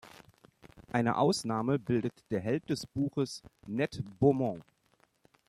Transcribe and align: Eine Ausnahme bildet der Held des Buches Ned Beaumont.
Eine 0.91 1.15
Ausnahme 1.17 1.77
bildet 1.77 2.23
der 2.31 2.39
Held 2.39 2.71
des 2.71 2.87
Buches 2.87 3.43
Ned 3.67 4.03
Beaumont. 4.19 4.63